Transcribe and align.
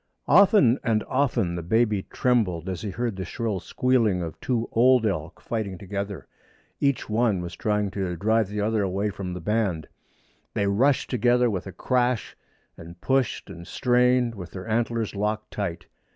Often 0.27 0.79
and 0.83 1.03
often 1.03 1.53
the 1.53 1.61
baby 1.61 2.07
trembled 2.09 2.67
as 2.67 2.81
he 2.81 2.89
heard 2.89 3.15
the 3.17 3.23
shrill 3.23 3.59
squealing 3.59 4.23
of 4.23 4.39
two 4.41 4.67
old 4.71 5.05
elk 5.05 5.39
fighting 5.39 5.77
together. 5.77 6.25
Each 6.79 7.07
one 7.07 7.39
was 7.39 7.55
trying 7.55 7.91
to 7.91 8.15
drive 8.15 8.47
the 8.47 8.61
other 8.61 8.81
away 8.81 9.11
from 9.11 9.33
the 9.35 9.39
band. 9.39 9.87
They 10.55 10.65
rushed 10.65 11.11
together 11.11 11.51
with 11.51 11.67
a 11.67 11.71
crash, 11.71 12.35
and 12.75 12.99
pushed 12.99 13.47
and 13.51 13.67
strained, 13.67 14.33
with 14.33 14.49
their 14.53 14.67
antlers 14.67 15.13
locked 15.15 15.51
tight. 15.51 15.85